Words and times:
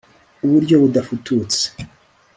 uburyo 0.45 0.75
budafututse 0.81 1.65